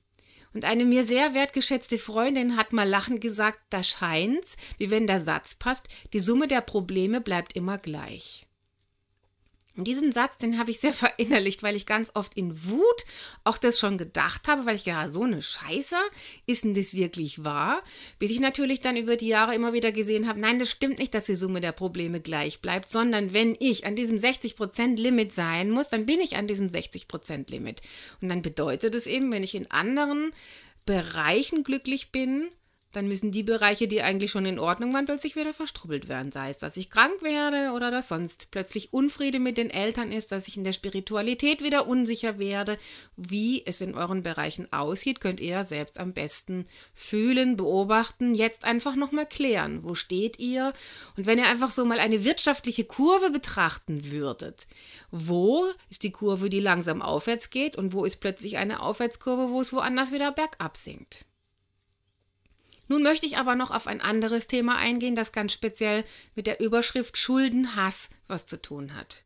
Und 0.54 0.66
eine 0.66 0.86
mir 0.86 1.06
sehr 1.06 1.36
wertgeschätzte 1.36 2.00
Freundin 2.00 2.58
hat 2.58 2.74
mal 2.74 2.88
lachend 2.88 3.22
gesagt, 3.22 3.60
da 3.70 3.84
scheint's, 3.84 4.56
wie 4.78 4.90
wenn 4.90 5.06
der 5.06 5.20
Satz 5.20 5.56
passt, 5.56 5.88
die 6.14 6.20
Summe 6.20 6.48
der 6.48 6.62
Probleme 6.62 7.22
bleibt 7.22 7.56
immer 7.56 7.78
gleich. 7.78 8.48
Und 9.80 9.86
diesen 9.86 10.12
Satz, 10.12 10.38
den 10.38 10.60
habe 10.60 10.72
ich 10.72 10.80
sehr 10.80 10.92
verinnerlicht, 11.06 11.64
weil 11.64 11.76
ich 11.76 11.86
ganz 11.86 12.12
oft 12.14 12.36
in 12.36 12.66
Wut 12.66 13.06
auch 13.46 13.58
das 13.58 13.80
schon 13.80 13.98
gedacht 13.98 14.50
habe, 14.50 14.66
weil 14.66 14.76
ich 14.76 14.86
ja 14.86 15.08
so 15.08 15.24
eine 15.24 15.42
Scheiße, 15.42 15.96
ist 16.46 16.66
denn 16.66 16.74
das 16.74 16.94
wirklich 16.94 17.46
wahr? 17.46 17.82
Bis 18.20 18.30
ich 18.30 18.42
natürlich 18.42 18.82
dann 18.82 18.98
über 18.98 19.16
die 19.16 19.30
Jahre 19.30 19.56
immer 19.56 19.72
wieder 19.72 19.94
gesehen 19.94 20.28
habe, 20.28 20.40
nein, 20.40 20.60
das 20.60 20.70
stimmt 20.70 21.00
nicht, 21.00 21.14
dass 21.14 21.26
die 21.26 21.36
Summe 21.36 21.62
der 21.62 21.72
Probleme 21.72 22.20
gleich 22.20 22.60
bleibt, 22.60 22.90
sondern 22.90 23.34
wenn 23.34 23.56
ich 23.60 23.86
an 23.86 23.96
diesem 23.96 24.18
60% 24.18 24.98
Limit 24.98 25.34
sein 25.34 25.72
muss, 25.72 25.88
dann 25.88 26.06
bin 26.06 26.20
ich 26.20 26.36
an 26.36 26.48
diesem 26.48 26.68
60% 26.68 27.50
Limit. 27.50 27.82
Und 28.22 28.28
dann 28.28 28.42
bedeutet 28.42 28.96
es 28.96 29.08
eben, 29.08 29.32
wenn 29.32 29.44
ich 29.44 29.56
in 29.56 29.72
anderen 29.72 30.32
Bereichen 30.86 31.64
glücklich 31.64 32.12
bin, 32.12 32.50
dann 32.92 33.08
müssen 33.08 33.32
die 33.32 33.44
Bereiche, 33.44 33.88
die 33.88 34.02
eigentlich 34.02 34.32
schon 34.32 34.46
in 34.46 34.58
Ordnung 34.58 34.94
waren, 34.94 35.06
plötzlich 35.06 35.36
wieder 35.36 35.54
verstrubbelt 35.54 36.10
werden. 36.10 36.32
Sei 36.32 36.50
es, 36.50 36.58
dass 36.58 36.76
ich 36.76 36.90
krank 36.90 37.22
werde 37.22 37.72
oder 37.74 37.92
dass 37.92 38.08
sonst 38.08 38.50
plötzlich 38.50 38.94
Unfriede 38.94 39.40
mit 39.40 39.58
den 39.58 39.70
Eltern 39.70 40.12
ist, 40.12 40.32
dass 40.32 40.48
ich 40.48 40.58
in 40.58 40.64
der 40.64 40.74
Spiritualität 40.74 41.64
wieder 41.64 41.88
unsicher 41.88 42.40
werde. 42.40 42.80
Wie 43.16 43.64
es 43.66 43.82
in 43.82 43.94
euren 43.94 44.24
Bereichen 44.24 44.74
aussieht, 44.74 45.22
könnt 45.22 45.40
ihr 45.40 45.64
selbst 45.64 46.00
am 46.00 46.14
besten 46.14 46.64
fühlen, 46.96 47.58
beobachten, 47.58 48.34
jetzt 48.34 48.66
einfach 48.66 48.96
nochmal 48.96 49.28
klären. 49.28 49.84
Wo 49.84 49.94
steht 49.94 50.40
ihr? 50.40 50.74
Und 51.16 51.28
wenn 51.28 51.38
ihr 51.38 51.48
einfach 51.48 51.70
so 51.70 51.86
mal 51.86 52.00
eine 52.00 52.24
wirtschaftliche 52.24 52.86
Kurve 52.86 53.30
betrachten 53.30 54.10
würdet, 54.10 54.66
wo 55.12 55.66
ist 55.92 56.02
die 56.02 56.12
Kurve, 56.12 56.50
die 56.50 56.60
langsam 56.60 57.04
aufwärts 57.04 57.52
geht 57.52 57.76
und 57.76 57.94
wo 57.94 58.04
ist 58.04 58.18
plötzlich 58.18 58.58
eine 58.58 58.82
Aufwärtskurve, 58.82 59.52
wo 59.52 59.62
es 59.62 59.74
woanders 59.74 60.12
wieder 60.12 60.32
bergab 60.32 60.76
sinkt? 60.76 61.29
Nun 62.90 63.04
möchte 63.04 63.28
ich 63.28 63.38
aber 63.38 63.56
noch 63.56 63.72
auf 63.72 63.88
ein 63.88 64.02
anderes 64.02 64.48
Thema 64.48 64.76
eingehen, 64.76 65.16
das 65.16 65.32
ganz 65.32 65.54
speziell 65.54 66.04
mit 66.36 66.48
der 66.48 66.60
Überschrift 66.60 67.18
Schuldenhass 67.18 68.10
was 68.28 68.48
zu 68.48 68.62
tun 68.62 68.96
hat. 68.96 69.24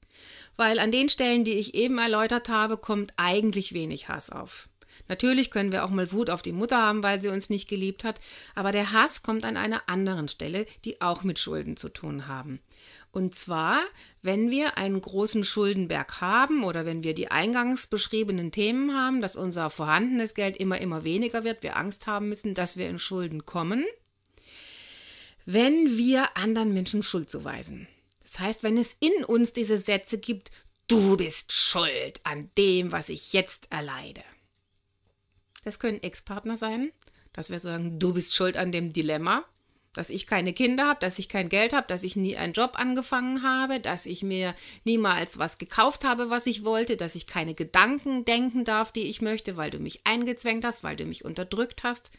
Weil 0.57 0.79
an 0.79 0.91
den 0.91 1.09
Stellen, 1.09 1.45
die 1.45 1.53
ich 1.53 1.73
eben 1.73 1.97
erläutert 1.97 2.49
habe, 2.49 2.77
kommt 2.77 3.13
eigentlich 3.17 3.73
wenig 3.73 4.09
Hass 4.09 4.29
auf. 4.29 4.69
Natürlich 5.07 5.51
können 5.51 5.71
wir 5.71 5.83
auch 5.83 5.89
mal 5.89 6.11
Wut 6.11 6.29
auf 6.29 6.41
die 6.41 6.51
Mutter 6.51 6.77
haben, 6.77 7.03
weil 7.03 7.19
sie 7.21 7.29
uns 7.29 7.49
nicht 7.49 7.67
geliebt 7.67 8.03
hat, 8.03 8.19
aber 8.55 8.71
der 8.71 8.91
Hass 8.91 9.23
kommt 9.23 9.45
an 9.45 9.57
einer 9.57 9.87
anderen 9.87 10.27
Stelle, 10.27 10.65
die 10.85 11.01
auch 11.01 11.23
mit 11.23 11.39
Schulden 11.39 11.77
zu 11.77 11.89
tun 11.89 12.27
haben. 12.27 12.59
Und 13.11 13.35
zwar, 13.35 13.79
wenn 14.21 14.49
wir 14.49 14.77
einen 14.77 14.99
großen 14.99 15.43
Schuldenberg 15.43 16.19
haben 16.19 16.63
oder 16.63 16.85
wenn 16.85 17.03
wir 17.03 17.13
die 17.13 17.29
eingangs 17.29 17.85
beschriebenen 17.85 18.51
Themen 18.51 18.95
haben, 18.95 19.21
dass 19.21 19.35
unser 19.35 19.69
vorhandenes 19.69 20.33
Geld 20.33 20.57
immer, 20.57 20.81
immer 20.81 21.03
weniger 21.03 21.43
wird, 21.43 21.61
wir 21.61 21.77
Angst 21.77 22.07
haben 22.07 22.29
müssen, 22.29 22.55
dass 22.55 22.77
wir 22.77 22.89
in 22.89 22.97
Schulden 22.97 23.45
kommen, 23.45 23.85
wenn 25.45 25.97
wir 25.97 26.37
anderen 26.37 26.73
Menschen 26.73 27.03
Schuld 27.03 27.29
zuweisen. 27.29 27.87
Das 28.23 28.39
heißt, 28.39 28.63
wenn 28.63 28.77
es 28.77 28.95
in 28.99 29.25
uns 29.25 29.53
diese 29.53 29.77
Sätze 29.77 30.17
gibt, 30.17 30.49
du 30.87 31.17
bist 31.17 31.51
schuld 31.51 32.19
an 32.23 32.49
dem, 32.57 32.91
was 32.91 33.09
ich 33.09 33.33
jetzt 33.33 33.67
erleide. 33.69 34.23
Das 35.63 35.79
können 35.79 36.01
Ex-Partner 36.01 36.57
sein, 36.57 36.91
dass 37.33 37.49
wir 37.49 37.59
sagen, 37.59 37.99
du 37.99 38.13
bist 38.13 38.33
schuld 38.33 38.57
an 38.57 38.71
dem 38.71 38.93
Dilemma, 38.93 39.45
dass 39.93 40.09
ich 40.09 40.27
keine 40.27 40.53
Kinder 40.53 40.87
habe, 40.87 40.99
dass 40.99 41.19
ich 41.19 41.29
kein 41.29 41.49
Geld 41.49 41.73
habe, 41.73 41.87
dass 41.87 42.03
ich 42.03 42.15
nie 42.15 42.35
einen 42.35 42.53
Job 42.53 42.73
angefangen 42.75 43.43
habe, 43.43 43.79
dass 43.79 44.05
ich 44.05 44.23
mir 44.23 44.55
niemals 44.83 45.37
was 45.37 45.59
gekauft 45.59 46.03
habe, 46.03 46.29
was 46.29 46.47
ich 46.47 46.65
wollte, 46.65 46.97
dass 46.97 47.15
ich 47.15 47.27
keine 47.27 47.53
Gedanken 47.53 48.25
denken 48.25 48.65
darf, 48.65 48.91
die 48.91 49.07
ich 49.07 49.21
möchte, 49.21 49.55
weil 49.55 49.69
du 49.69 49.79
mich 49.79 50.01
eingezwängt 50.05 50.65
hast, 50.65 50.83
weil 50.83 50.95
du 50.95 51.05
mich 51.05 51.23
unterdrückt 51.23 51.83
hast. 51.83 52.11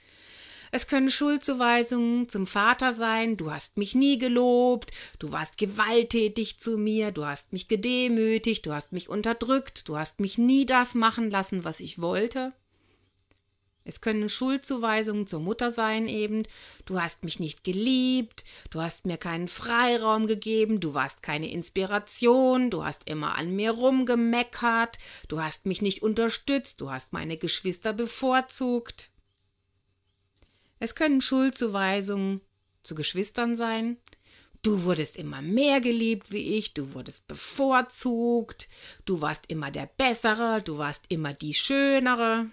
Es 0.70 0.88
können 0.88 1.10
Schuldzuweisungen 1.10 2.28
zum 2.28 2.48
Vater 2.48 2.92
sein, 2.92 3.36
du 3.36 3.52
hast 3.52 3.76
mich 3.78 3.94
nie 3.94 4.18
gelobt, 4.18 4.90
du 5.20 5.30
warst 5.30 5.56
gewalttätig 5.56 6.58
zu 6.58 6.76
mir, 6.78 7.12
du 7.12 7.26
hast 7.26 7.52
mich 7.52 7.68
gedemütigt, 7.68 8.66
du 8.66 8.72
hast 8.72 8.92
mich 8.92 9.08
unterdrückt, 9.08 9.88
du 9.88 9.96
hast 9.96 10.18
mich 10.18 10.36
nie 10.36 10.66
das 10.66 10.94
machen 10.94 11.30
lassen, 11.30 11.62
was 11.62 11.78
ich 11.78 12.00
wollte. 12.00 12.52
Es 13.86 14.00
können 14.00 14.30
Schuldzuweisungen 14.30 15.26
zur 15.26 15.40
Mutter 15.40 15.70
sein 15.70 16.08
eben. 16.08 16.44
Du 16.86 17.00
hast 17.00 17.22
mich 17.22 17.38
nicht 17.38 17.64
geliebt, 17.64 18.44
du 18.70 18.80
hast 18.80 19.04
mir 19.04 19.18
keinen 19.18 19.46
Freiraum 19.46 20.26
gegeben, 20.26 20.80
du 20.80 20.94
warst 20.94 21.22
keine 21.22 21.50
Inspiration, 21.50 22.70
du 22.70 22.82
hast 22.84 23.08
immer 23.08 23.36
an 23.36 23.54
mir 23.54 23.72
rumgemeckert, 23.72 24.98
du 25.28 25.42
hast 25.42 25.66
mich 25.66 25.82
nicht 25.82 26.02
unterstützt, 26.02 26.80
du 26.80 26.90
hast 26.90 27.12
meine 27.12 27.36
Geschwister 27.36 27.92
bevorzugt. 27.92 29.10
Es 30.78 30.94
können 30.94 31.20
Schuldzuweisungen 31.20 32.40
zu 32.82 32.94
Geschwistern 32.94 33.54
sein. 33.54 33.98
Du 34.62 34.84
wurdest 34.84 35.16
immer 35.16 35.42
mehr 35.42 35.82
geliebt 35.82 36.32
wie 36.32 36.56
ich, 36.56 36.72
du 36.72 36.94
wurdest 36.94 37.26
bevorzugt, 37.28 38.66
du 39.04 39.20
warst 39.20 39.44
immer 39.48 39.70
der 39.70 39.84
Bessere, 39.84 40.62
du 40.62 40.78
warst 40.78 41.04
immer 41.10 41.34
die 41.34 41.52
Schönere. 41.52 42.46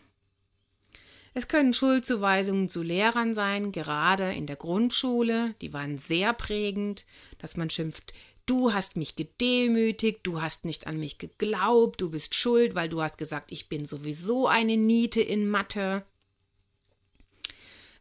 Es 1.34 1.48
können 1.48 1.74
Schuldzuweisungen 1.74 2.68
zu 2.68 2.82
Lehrern 2.82 3.34
sein, 3.34 3.72
gerade 3.72 4.34
in 4.34 4.48
der 4.48 4.58
Grundschule, 4.58 5.56
die 5.62 5.72
waren 5.72 5.98
sehr 5.98 6.34
prägend, 6.34 7.06
dass 7.38 7.56
man 7.56 7.70
schimpft, 7.70 8.14
du 8.46 8.74
hast 8.74 8.98
mich 8.98 9.16
gedemütigt, 9.16 10.20
du 10.24 10.42
hast 10.42 10.66
nicht 10.66 10.88
an 10.88 10.98
mich 10.98 11.20
geglaubt, 11.20 12.02
du 12.02 12.10
bist 12.10 12.36
schuld, 12.36 12.76
weil 12.76 12.90
du 12.90 13.02
hast 13.02 13.18
gesagt, 13.18 13.52
ich 13.54 13.70
bin 13.70 13.86
sowieso 13.86 14.48
eine 14.48 14.76
Niete 14.76 15.22
in 15.22 15.48
Mathe. 15.48 16.04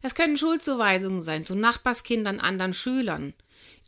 Es 0.01 0.13
können 0.13 0.35
Schuldzuweisungen 0.35 1.21
sein 1.21 1.45
zu 1.45 1.55
Nachbarskindern, 1.55 2.39
anderen 2.39 2.73
Schülern. 2.73 3.33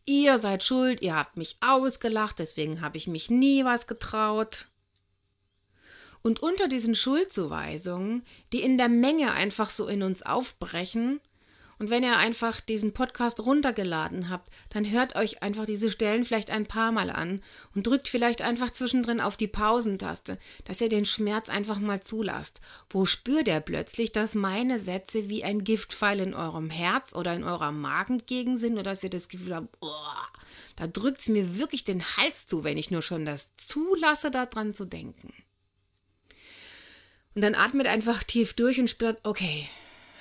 Ihr 0.06 0.38
seid 0.38 0.64
schuld, 0.64 1.02
ihr 1.02 1.16
habt 1.16 1.36
mich 1.36 1.58
ausgelacht, 1.60 2.40
deswegen 2.40 2.80
habe 2.80 2.98
ich 2.98 3.08
mich 3.08 3.30
nie 3.30 3.66
was 3.66 3.88
getraut. 3.88 4.68
Und 6.24 6.42
unter 6.42 6.68
diesen 6.68 6.96
Schuldzuweisungen, 6.96 8.24
die 8.53 8.62
in 8.62 8.77
der 8.77 8.89
Menge 8.89 9.34
einfach 9.34 9.70
so 9.70 9.88
in 9.88 10.01
uns 10.01 10.24
aufbrechen, 10.24 11.20
und 11.80 11.89
wenn 11.89 12.03
ihr 12.03 12.15
einfach 12.15 12.62
diesen 12.62 12.94
Podcast 12.94 13.42
runtergeladen 13.42 14.30
habt, 14.30 14.50
dann 14.70 14.89
hört 14.89 15.18
euch 15.18 15.44
einfach 15.44 15.65
diese 15.65 15.92
Stellen 15.92 16.24
vielleicht 16.24 16.50
ein 16.50 16.65
paar 16.65 16.94
Mal 16.94 17.10
an 17.10 17.42
und 17.75 17.88
drückt 17.88 18.08
vielleicht 18.08 18.42
einfach 18.42 18.70
zwischendrin 18.70 19.20
auf 19.20 19.36
die 19.36 19.50
Pausentaste, 19.50 20.38
dass 20.63 20.80
ihr 20.80 20.88
den 20.88 21.03
Schmerz 21.03 21.50
einfach 21.50 21.80
mal 21.80 22.01
zulasst. 22.01 22.62
Wo 22.89 23.06
spürt 23.06 23.50
ihr 23.50 23.60
plötzlich, 23.60 24.13
dass 24.13 24.34
meine 24.34 24.80
Sätze 24.80 25.27
wie 25.30 25.44
ein 25.44 25.65
Giftpfeil 25.65 26.22
in 26.22 26.34
eurem 26.34 26.70
Herz 26.70 27.13
oder 27.13 27.34
in 27.34 27.44
eurer 27.44 27.74
Magengegend 27.74 28.60
sind 28.60 28.74
oder 28.74 28.84
dass 28.84 29.03
ihr 29.03 29.10
das 29.10 29.27
Gefühl 29.27 29.56
habt, 29.56 29.75
oh, 29.82 29.89
da 30.77 30.88
drückt 30.88 31.20
es 31.20 31.27
mir 31.27 31.58
wirklich 31.58 31.84
den 31.84 32.01
Hals 32.01 32.46
zu, 32.46 32.63
wenn 32.63 32.77
ich 32.77 32.92
nur 32.92 33.01
schon 33.01 33.25
das 33.25 33.58
zulasse, 33.58 34.32
daran 34.32 34.74
zu 34.74 34.86
denken. 34.86 35.34
Und 37.36 37.42
dann 37.42 37.56
atmet 37.56 37.88
einfach 37.88 38.24
tief 38.24 38.54
durch 38.54 38.80
und 38.80 38.90
spürt, 38.90 39.20
okay, 39.24 39.68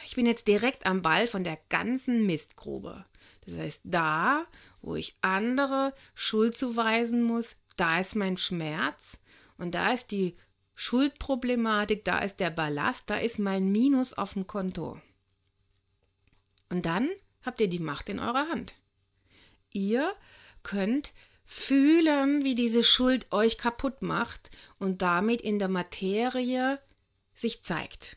ich 0.05 0.17
bin 0.17 0.27
jetzt 0.27 0.47
direkt 0.49 0.87
am 0.87 1.03
Ball 1.03 1.27
von 1.27 1.45
der 1.45 1.59
ganzen 1.69 2.27
Mistgrube. 2.27 3.05
Das 3.45 3.59
heißt, 3.59 3.81
da, 3.85 4.47
wo 4.81 4.95
ich 4.95 5.17
andere 5.21 5.95
Schuld 6.15 6.55
zuweisen 6.55 7.23
muss, 7.23 7.57
da 7.77 7.99
ist 8.01 8.15
mein 8.15 8.37
Schmerz 8.37 9.19
und 9.59 9.75
da 9.75 9.93
ist 9.93 10.11
die 10.11 10.37
Schuldproblematik, 10.75 12.05
da 12.05 12.21
ist 12.21 12.41
der 12.41 12.51
Ballast, 12.51 13.11
da 13.11 13.17
ist 13.17 13.39
mein 13.39 13.71
Minus 13.71 14.15
auf 14.15 14.35
dem 14.35 14.47
Konto. 14.47 15.01
Und 16.71 16.87
dann 16.87 17.11
habt 17.43 17.61
ihr 17.61 17.69
die 17.69 17.79
Macht 17.79 18.09
in 18.09 18.19
eurer 18.19 18.49
Hand. 18.49 18.75
Ihr 19.73 20.13
könnt 20.63 21.13
fühlen, 21.45 22.45
wie 22.45 22.55
diese 22.55 22.83
Schuld 22.83 23.31
euch 23.31 23.59
kaputt 23.59 24.03
macht 24.03 24.51
und 24.79 25.03
damit 25.03 25.41
in 25.41 25.59
der 25.59 25.69
Materie 25.69 26.81
sich 27.43 27.63
zeigt. 27.63 28.17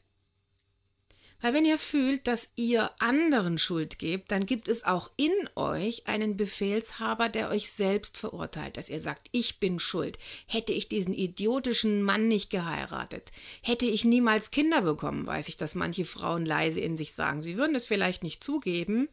Weil 1.41 1.53
wenn 1.53 1.65
ihr 1.65 1.77
fühlt, 1.77 2.25
dass 2.25 2.50
ihr 2.55 2.89
anderen 3.00 3.58
Schuld 3.58 4.00
gebt, 4.00 4.32
dann 4.32 4.46
gibt 4.46 4.67
es 4.67 4.84
auch 4.84 5.12
in 5.17 5.32
euch 5.55 6.08
einen 6.08 6.38
Befehlshaber, 6.38 7.29
der 7.29 7.50
euch 7.50 7.70
selbst 7.70 8.17
verurteilt, 8.17 8.77
dass 8.77 8.89
ihr 8.89 9.00
sagt, 9.00 9.27
ich 9.32 9.60
bin 9.60 9.77
schuld. 9.77 10.17
Hätte 10.48 10.74
ich 10.74 10.88
diesen 10.88 11.13
idiotischen 11.13 12.01
Mann 12.01 12.27
nicht 12.27 12.50
geheiratet, 12.50 13.32
hätte 13.62 13.86
ich 13.86 14.05
niemals 14.05 14.50
Kinder 14.50 14.82
bekommen, 14.82 15.27
weiß 15.27 15.50
ich, 15.50 15.58
dass 15.58 15.75
manche 15.75 16.05
Frauen 16.05 16.46
leise 16.46 16.79
in 16.79 16.98
sich 16.98 17.13
sagen. 17.13 17.44
Sie 17.44 17.58
würden 17.58 17.75
es 17.75 17.86
vielleicht 17.86 18.24
nicht 18.24 18.44
zugeben. 18.44 19.10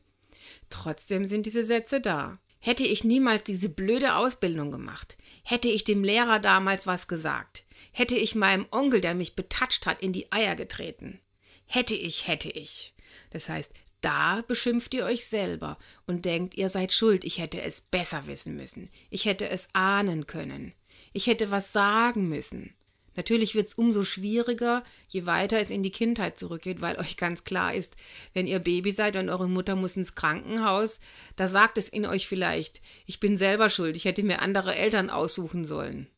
Trotzdem 0.70 1.26
sind 1.26 1.44
diese 1.44 1.64
Sätze 1.64 2.00
da. 2.00 2.38
Hätte 2.60 2.84
ich 2.84 3.02
niemals 3.02 3.42
diese 3.42 3.68
blöde 3.68 4.14
Ausbildung 4.14 4.70
gemacht, 4.70 5.18
hätte 5.42 5.68
ich 5.68 5.82
dem 5.82 6.04
Lehrer 6.04 6.38
damals 6.38 6.86
was 6.86 7.08
gesagt, 7.08 7.61
hätte 7.92 8.16
ich 8.16 8.34
meinem 8.34 8.66
Onkel, 8.70 9.00
der 9.00 9.14
mich 9.14 9.34
betatscht 9.34 9.86
hat, 9.86 10.00
in 10.02 10.12
die 10.12 10.30
Eier 10.30 10.54
getreten, 10.54 11.20
hätte 11.66 11.94
ich, 11.94 12.28
hätte 12.28 12.50
ich. 12.50 12.94
Das 13.30 13.48
heißt, 13.48 13.72
da 14.00 14.42
beschimpft 14.46 14.94
ihr 14.94 15.04
euch 15.04 15.24
selber 15.24 15.78
und 16.06 16.24
denkt, 16.24 16.54
ihr 16.54 16.68
seid 16.68 16.92
schuld, 16.92 17.24
ich 17.24 17.38
hätte 17.38 17.62
es 17.62 17.80
besser 17.80 18.26
wissen 18.26 18.56
müssen, 18.56 18.90
ich 19.10 19.24
hätte 19.24 19.48
es 19.48 19.68
ahnen 19.72 20.26
können, 20.26 20.74
ich 21.12 21.26
hätte 21.28 21.50
was 21.50 21.72
sagen 21.72 22.28
müssen. 22.28 22.74
Natürlich 23.14 23.54
wird 23.54 23.66
es 23.66 23.74
umso 23.74 24.04
schwieriger, 24.04 24.82
je 25.08 25.26
weiter 25.26 25.60
es 25.60 25.70
in 25.70 25.82
die 25.82 25.90
Kindheit 25.90 26.38
zurückgeht, 26.38 26.80
weil 26.80 26.98
euch 26.98 27.16
ganz 27.16 27.44
klar 27.44 27.74
ist, 27.74 27.94
wenn 28.32 28.46
ihr 28.46 28.58
Baby 28.58 28.90
seid 28.90 29.16
und 29.16 29.28
eure 29.28 29.48
Mutter 29.48 29.76
muss 29.76 29.96
ins 29.96 30.14
Krankenhaus, 30.14 30.98
da 31.36 31.46
sagt 31.46 31.76
es 31.78 31.88
in 31.88 32.06
euch 32.06 32.26
vielleicht, 32.26 32.80
ich 33.06 33.20
bin 33.20 33.36
selber 33.36 33.68
schuld, 33.68 33.96
ich 33.96 34.06
hätte 34.06 34.22
mir 34.22 34.40
andere 34.40 34.74
Eltern 34.74 35.10
aussuchen 35.10 35.64
sollen. 35.64 36.08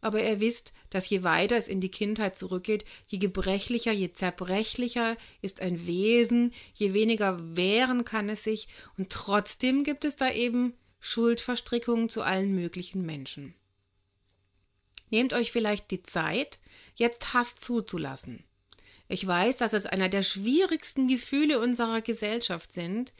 Aber 0.00 0.22
ihr 0.22 0.38
wisst, 0.38 0.72
dass 0.94 1.10
je 1.10 1.24
weiter 1.24 1.56
es 1.56 1.66
in 1.66 1.80
die 1.80 1.90
Kindheit 1.90 2.38
zurückgeht, 2.38 2.84
je 3.08 3.18
gebrechlicher, 3.18 3.90
je 3.90 4.12
zerbrechlicher 4.12 5.16
ist 5.42 5.60
ein 5.60 5.88
Wesen, 5.88 6.54
je 6.72 6.94
weniger 6.94 7.56
wehren 7.56 8.04
kann 8.04 8.28
es 8.28 8.44
sich, 8.44 8.68
und 8.96 9.10
trotzdem 9.10 9.82
gibt 9.82 10.04
es 10.04 10.14
da 10.14 10.30
eben 10.30 10.72
Schuldverstrickungen 11.00 12.08
zu 12.08 12.22
allen 12.22 12.54
möglichen 12.54 13.04
Menschen. 13.04 13.54
Nehmt 15.10 15.32
euch 15.32 15.50
vielleicht 15.50 15.90
die 15.90 16.04
Zeit, 16.04 16.60
jetzt 16.94 17.34
Hass 17.34 17.56
zuzulassen. 17.56 18.44
Ich 19.06 19.26
weiß, 19.26 19.58
dass 19.58 19.74
es 19.74 19.84
einer 19.84 20.08
der 20.08 20.22
schwierigsten 20.22 21.08
Gefühle 21.08 21.60
unserer 21.60 22.00
Gesellschaft 22.00 22.72
sind, 22.72 23.12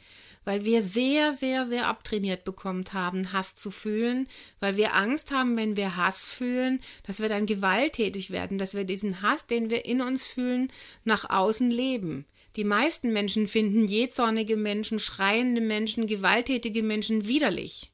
weil 0.43 0.65
wir 0.65 0.81
sehr, 0.81 1.31
sehr, 1.31 1.65
sehr 1.65 1.87
abtrainiert 1.87 2.43
bekommen 2.43 2.85
haben, 2.91 3.33
Hass 3.33 3.55
zu 3.55 3.69
fühlen, 3.69 4.27
weil 4.59 4.77
wir 4.77 4.95
Angst 4.95 5.31
haben, 5.31 5.57
wenn 5.57 5.75
wir 5.77 5.95
Hass 5.95 6.25
fühlen, 6.25 6.81
dass 7.03 7.19
wir 7.19 7.29
dann 7.29 7.45
gewalttätig 7.45 8.31
werden, 8.31 8.57
dass 8.57 8.73
wir 8.73 8.83
diesen 8.83 9.21
Hass, 9.21 9.45
den 9.45 9.69
wir 9.69 9.85
in 9.85 10.01
uns 10.01 10.25
fühlen, 10.25 10.71
nach 11.03 11.29
außen 11.29 11.69
leben. 11.69 12.25
Die 12.55 12.63
meisten 12.63 13.11
Menschen 13.11 13.47
finden 13.47 13.87
jähzornige 13.87 14.55
Menschen, 14.55 14.99
schreiende 14.99 15.61
Menschen, 15.61 16.07
gewalttätige 16.07 16.83
Menschen 16.83 17.27
widerlich. 17.27 17.91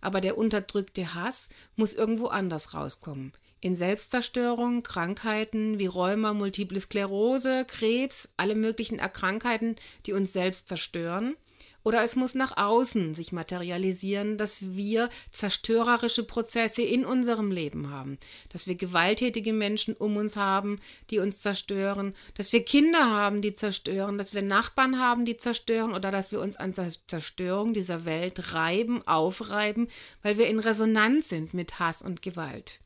Aber 0.00 0.20
der 0.20 0.38
unterdrückte 0.38 1.14
Hass 1.14 1.50
muss 1.76 1.94
irgendwo 1.94 2.26
anders 2.26 2.74
rauskommen 2.74 3.32
in 3.62 3.76
Selbstzerstörung, 3.76 4.82
Krankheiten 4.82 5.78
wie 5.78 5.86
Rheuma, 5.86 6.34
Multiple 6.34 6.80
Sklerose, 6.80 7.64
Krebs, 7.64 8.28
alle 8.36 8.56
möglichen 8.56 8.98
Erkrankheiten, 8.98 9.76
die 10.04 10.12
uns 10.12 10.32
selbst 10.32 10.66
zerstören. 10.68 11.36
Oder 11.84 12.02
es 12.02 12.16
muss 12.16 12.34
nach 12.34 12.56
außen 12.56 13.14
sich 13.14 13.32
materialisieren, 13.32 14.36
dass 14.36 14.74
wir 14.74 15.10
zerstörerische 15.30 16.24
Prozesse 16.24 16.82
in 16.82 17.04
unserem 17.04 17.50
Leben 17.50 17.90
haben, 17.90 18.18
dass 18.50 18.66
wir 18.66 18.74
gewalttätige 18.74 19.52
Menschen 19.52 19.94
um 19.94 20.16
uns 20.16 20.36
haben, 20.36 20.80
die 21.10 21.18
uns 21.18 21.40
zerstören, 21.40 22.14
dass 22.34 22.52
wir 22.52 22.64
Kinder 22.64 23.10
haben, 23.10 23.42
die 23.42 23.54
zerstören, 23.54 24.18
dass 24.18 24.34
wir 24.34 24.42
Nachbarn 24.42 25.00
haben, 25.00 25.24
die 25.24 25.36
zerstören. 25.36 25.92
Oder 25.92 26.10
dass 26.10 26.32
wir 26.32 26.40
uns 26.40 26.56
an 26.56 26.72
der 26.72 26.90
Zerstörung 27.06 27.74
dieser 27.74 28.04
Welt 28.04 28.54
reiben, 28.54 29.06
aufreiben, 29.06 29.88
weil 30.22 30.38
wir 30.38 30.48
in 30.48 30.58
Resonanz 30.58 31.28
sind 31.28 31.54
mit 31.54 31.78
Hass 31.78 32.02
und 32.02 32.22
Gewalt. 32.22 32.81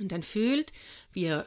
Und 0.00 0.12
dann 0.12 0.22
fühlt, 0.22 0.72
wie 1.12 1.24
ihr 1.24 1.46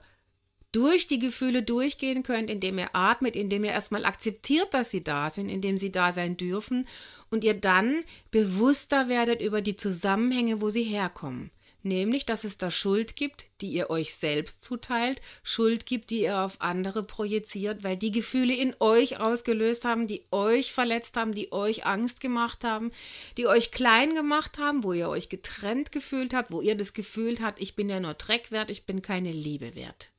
durch 0.72 1.08
die 1.08 1.20
Gefühle 1.20 1.64
durchgehen 1.64 2.24
könnt, 2.24 2.50
indem 2.50 2.78
ihr 2.78 2.90
atmet, 2.94 3.36
indem 3.36 3.64
ihr 3.64 3.72
erstmal 3.72 4.06
akzeptiert, 4.06 4.74
dass 4.74 4.92
sie 4.92 5.04
da 5.04 5.30
sind, 5.30 5.50
indem 5.50 5.78
sie 5.78 5.92
da 5.92 6.12
sein 6.12 6.38
dürfen 6.38 6.88
und 7.30 7.44
ihr 7.44 7.56
dann 7.56 8.04
bewusster 8.32 9.10
werdet 9.10 9.42
über 9.42 9.62
die 9.62 9.76
Zusammenhänge, 9.76 10.62
wo 10.62 10.70
sie 10.70 10.84
herkommen. 10.84 11.52
Nämlich, 11.84 12.26
dass 12.26 12.44
es 12.44 12.58
da 12.58 12.72
Schuld 12.72 13.16
gibt, 13.16 13.46
die 13.62 13.70
ihr 13.70 13.90
euch 13.90 14.14
selbst 14.14 14.64
zuteilt, 14.64 15.22
Schuld 15.44 15.86
gibt, 15.86 16.10
die 16.10 16.22
ihr 16.22 16.40
auf 16.40 16.60
andere 16.60 17.04
projiziert, 17.04 17.84
weil 17.84 17.96
die 17.96 18.12
Gefühle 18.12 18.56
in 18.56 18.76
euch 18.80 19.20
ausgelöst 19.20 19.86
haben, 19.86 20.08
die 20.08 20.24
euch 20.32 20.74
verletzt 20.74 21.18
haben, 21.18 21.34
die 21.34 21.52
euch 21.52 21.86
Angst 21.86 22.20
gemacht 22.20 22.64
haben, 22.64 22.92
die 23.38 23.48
euch 23.48 23.72
klein 23.72 24.16
gemacht 24.16 24.58
haben, 24.58 24.84
wo 24.84 24.92
ihr 24.92 25.08
euch 25.08 25.30
getrennt 25.30 25.92
gefühlt 25.92 26.34
habt, 26.34 26.52
wo 26.52 26.62
ihr 26.62 26.76
das 26.76 26.94
Gefühl 26.94 27.38
habt, 27.42 27.62
ich 27.62 27.76
bin 27.76 27.90
ja 27.90 28.00
nur 28.00 28.16
Dreck 28.16 28.52
wert, 28.52 28.72
ich 28.72 28.86
bin 28.86 29.02
keine 29.02 29.32
Liebe 29.32 29.76
wert. 29.76 30.10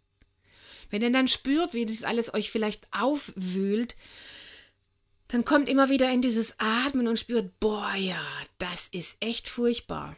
Wenn 0.90 1.02
ihr 1.02 1.12
dann 1.12 1.28
spürt, 1.28 1.74
wie 1.74 1.84
das 1.84 2.04
alles 2.04 2.32
euch 2.32 2.50
vielleicht 2.50 2.86
aufwühlt, 2.92 3.96
dann 5.26 5.44
kommt 5.44 5.68
immer 5.68 5.90
wieder 5.90 6.10
in 6.10 6.22
dieses 6.22 6.54
Atmen 6.58 7.08
und 7.08 7.18
spürt, 7.18 7.60
boah, 7.60 7.94
ja, 7.94 8.22
das 8.58 8.88
ist 8.88 9.18
echt 9.20 9.48
furchtbar. 9.48 10.16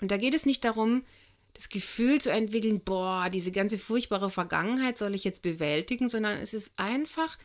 Und 0.00 0.10
da 0.10 0.16
geht 0.16 0.34
es 0.34 0.46
nicht 0.46 0.64
darum, 0.64 1.04
das 1.54 1.68
Gefühl 1.68 2.20
zu 2.20 2.30
entwickeln, 2.30 2.80
boah, 2.80 3.28
diese 3.30 3.52
ganze 3.52 3.76
furchtbare 3.76 4.30
Vergangenheit 4.30 4.96
soll 4.96 5.14
ich 5.14 5.24
jetzt 5.24 5.42
bewältigen, 5.42 6.08
sondern 6.08 6.38
es 6.38 6.54
ist 6.54 6.72
einfach 6.76 7.38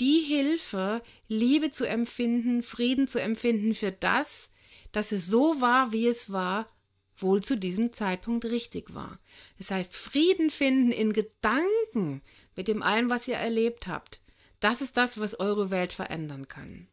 die 0.00 0.20
Hilfe, 0.20 1.02
Liebe 1.28 1.70
zu 1.70 1.86
empfinden, 1.86 2.62
Frieden 2.62 3.06
zu 3.06 3.20
empfinden 3.20 3.74
für 3.74 3.92
das, 3.92 4.50
dass 4.92 5.12
es 5.12 5.26
so 5.26 5.60
war, 5.60 5.92
wie 5.92 6.06
es 6.06 6.32
war 6.32 6.68
wohl 7.16 7.42
zu 7.42 7.56
diesem 7.56 7.92
Zeitpunkt 7.92 8.44
richtig 8.46 8.94
war. 8.94 9.18
Das 9.58 9.70
heißt, 9.70 9.94
Frieden 9.94 10.50
finden 10.50 10.90
in 10.90 11.12
Gedanken 11.12 12.22
mit 12.56 12.68
dem 12.68 12.82
allem, 12.82 13.10
was 13.10 13.28
ihr 13.28 13.36
erlebt 13.36 13.86
habt. 13.86 14.20
Das 14.60 14.80
ist 14.80 14.96
das, 14.96 15.20
was 15.20 15.38
eure 15.38 15.70
Welt 15.70 15.92
verändern 15.92 16.48
kann. 16.48 16.88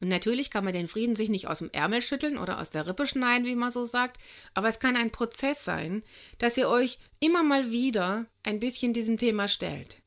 Und 0.00 0.08
natürlich 0.08 0.50
kann 0.50 0.64
man 0.64 0.74
den 0.74 0.88
Frieden 0.88 1.16
sich 1.16 1.30
nicht 1.30 1.48
aus 1.48 1.60
dem 1.60 1.70
Ärmel 1.72 2.02
schütteln 2.02 2.36
oder 2.36 2.60
aus 2.60 2.70
der 2.70 2.86
Rippe 2.86 3.06
schneiden, 3.06 3.46
wie 3.46 3.54
man 3.54 3.70
so 3.70 3.84
sagt, 3.84 4.18
aber 4.52 4.68
es 4.68 4.78
kann 4.78 4.96
ein 4.96 5.10
Prozess 5.10 5.64
sein, 5.64 6.04
dass 6.38 6.56
ihr 6.56 6.68
euch 6.68 6.98
immer 7.18 7.42
mal 7.42 7.70
wieder 7.70 8.26
ein 8.42 8.60
bisschen 8.60 8.92
diesem 8.92 9.16
Thema 9.16 9.48
stellt. 9.48 10.02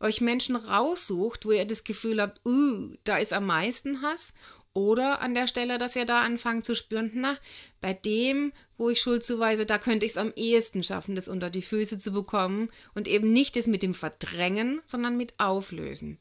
Euch 0.00 0.20
Menschen 0.20 0.56
raussucht, 0.56 1.44
wo 1.44 1.52
ihr 1.52 1.64
das 1.64 1.84
Gefühl 1.84 2.20
habt, 2.20 2.44
uh, 2.46 2.94
da 3.04 3.18
ist 3.18 3.32
am 3.32 3.46
meisten 3.46 4.02
Hass 4.02 4.32
oder 4.72 5.20
an 5.20 5.34
der 5.34 5.48
Stelle, 5.48 5.78
dass 5.78 5.96
ihr 5.96 6.04
da 6.04 6.20
anfangt 6.20 6.64
zu 6.64 6.74
spüren, 6.74 7.10
na, 7.14 7.36
bei 7.80 7.94
dem, 7.94 8.52
wo 8.76 8.90
ich 8.90 9.00
Schuld 9.00 9.24
zuweise, 9.24 9.66
da 9.66 9.78
könnte 9.78 10.06
ich 10.06 10.12
es 10.12 10.18
am 10.18 10.32
ehesten 10.36 10.82
schaffen, 10.82 11.16
das 11.16 11.28
unter 11.28 11.50
die 11.50 11.62
Füße 11.62 11.98
zu 11.98 12.12
bekommen 12.12 12.70
und 12.94 13.08
eben 13.08 13.32
nicht 13.32 13.56
das 13.56 13.66
mit 13.66 13.82
dem 13.82 13.94
Verdrängen, 13.94 14.80
sondern 14.84 15.16
mit 15.16 15.34
Auflösen. 15.38 16.18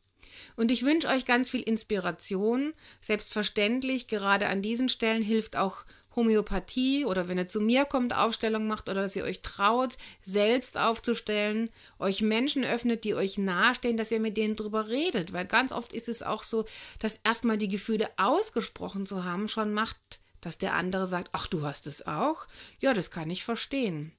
Und 0.55 0.71
ich 0.71 0.83
wünsche 0.83 1.07
euch 1.07 1.25
ganz 1.25 1.49
viel 1.49 1.61
Inspiration. 1.61 2.73
Selbstverständlich, 3.01 4.07
gerade 4.07 4.47
an 4.47 4.61
diesen 4.61 4.89
Stellen 4.89 5.21
hilft 5.21 5.57
auch 5.57 5.85
Homöopathie 6.17 7.05
oder 7.05 7.27
wenn 7.27 7.37
ihr 7.37 7.47
zu 7.47 7.61
mir 7.61 7.85
kommt, 7.85 8.13
Aufstellung 8.13 8.67
macht 8.67 8.89
oder 8.89 9.03
dass 9.03 9.15
ihr 9.15 9.23
euch 9.23 9.43
traut, 9.43 9.97
selbst 10.21 10.77
aufzustellen, 10.77 11.69
euch 11.99 12.21
Menschen 12.21 12.65
öffnet, 12.65 13.03
die 13.03 13.13
euch 13.13 13.37
nahestehen, 13.37 13.97
dass 13.97 14.11
ihr 14.11 14.19
mit 14.19 14.35
denen 14.35 14.55
drüber 14.55 14.87
redet. 14.87 15.31
Weil 15.31 15.45
ganz 15.45 15.71
oft 15.71 15.93
ist 15.93 16.09
es 16.09 16.23
auch 16.23 16.43
so, 16.43 16.65
dass 16.99 17.21
erstmal 17.23 17.57
die 17.57 17.69
Gefühle 17.69 18.09
ausgesprochen 18.17 19.05
zu 19.05 19.23
haben 19.23 19.47
schon 19.47 19.73
macht, 19.73 20.19
dass 20.41 20.57
der 20.57 20.73
andere 20.73 21.07
sagt, 21.07 21.29
ach, 21.33 21.47
du 21.47 21.63
hast 21.63 21.87
es 21.87 22.07
auch? 22.07 22.47
Ja, 22.79 22.93
das 22.93 23.11
kann 23.11 23.29
ich 23.29 23.43
verstehen 23.43 24.16